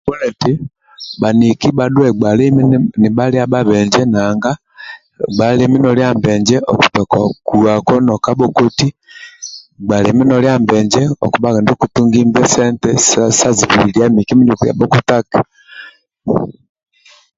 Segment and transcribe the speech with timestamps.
[1.21, 2.61] Bhaniki bhaduwe gba limi
[3.01, 4.51] nibhalia bhabenje nanga
[5.35, 5.77] gba limi
[6.17, 8.87] mbenje okutoka ukwako nokaya bhokoti
[9.83, 12.89] gba limi nolia mbenje okubhaga ndio okotungibe sente
[13.39, 15.39] sa zibililia miki mindio oli kaya bhokotaki